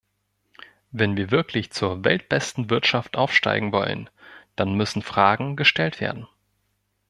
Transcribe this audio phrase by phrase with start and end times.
[0.91, 4.09] Wenn wir wirklich zur weltbesten Wirtschaft aufsteigen wollen,
[4.55, 6.25] dann müssen Fragen gestellt werden.